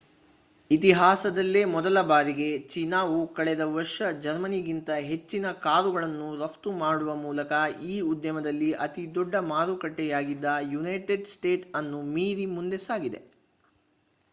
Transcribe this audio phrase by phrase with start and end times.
[0.71, 7.51] ಇತಿಹಾಸದಲ್ಲೇ ಮೊದಲ ಬಾರಿಗೆ ಚೀನಾವು ಕಳೆದ ವರ್ಷ ಜರ್ಮನಿಗಿಂತ ಹೆಚ್ಚಿನ ಕಾರುಗಳನ್ನು ರಫ್ತು ಮಾಡುವ ಮೂಲಕ
[7.91, 13.21] ಈ ಉದ್ಯಮಲ್ಲಿ ಅತಿದೊಡ್ಡ ಮಾರುಕಟ್ಟೆಯಾಗಿದ್ದ ಯುನೈಟೆಡ್ ಸ್ಟೇಟ್ಸ್ ಅನ್ನು ಮೀರಿ ಮುಂದೆ ಸಾಗಿದೆ